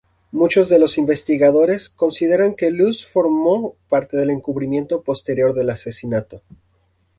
[0.31, 6.41] Muchos de los investigadores consideran que Luce formó parte del encubrimiento posterior del asesinato.